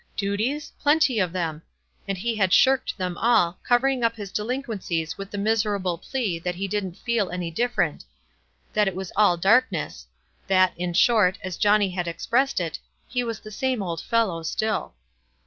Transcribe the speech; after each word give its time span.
Duties? 0.17 0.73
Plenty 0.79 1.19
of 1.19 1.31
them— 1.31 1.61
and 2.07 2.17
he 2.17 2.35
had 2.35 2.53
shirked 2.53 2.97
them 2.97 3.19
all, 3.19 3.59
covering 3.61 4.03
up 4.03 4.15
his 4.15 4.31
delin 4.31 4.63
quencies 4.63 5.15
with 5.15 5.29
the 5.29 5.37
miserable 5.37 5.99
plea 5.99 6.39
that 6.39 6.55
he 6.55 6.67
didn't 6.67 6.97
feel 6.97 7.29
any 7.29 7.51
different— 7.51 8.03
that 8.73 8.87
it 8.87 8.95
was 8.95 9.11
all 9.15 9.37
darkness— 9.37 10.07
that, 10.47 10.73
in 10.75 10.93
short, 10.95 11.37
as 11.43 11.55
Johnny 11.55 11.91
had 11.91 12.07
expressed 12.07 12.59
it, 12.59 12.79
he 13.07 13.23
was" 13.23 13.39
the 13.41 13.51
same 13.51 13.83
old 13.83 14.01
fellow 14.01 14.41
still." 14.41 14.95